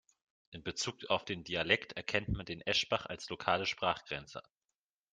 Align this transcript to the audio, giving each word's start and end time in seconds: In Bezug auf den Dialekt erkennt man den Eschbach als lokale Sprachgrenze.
In 0.49 0.63
Bezug 0.63 1.05
auf 1.11 1.25
den 1.25 1.43
Dialekt 1.43 1.93
erkennt 1.93 2.29
man 2.29 2.47
den 2.47 2.61
Eschbach 2.61 3.05
als 3.05 3.29
lokale 3.29 3.67
Sprachgrenze. 3.67 4.41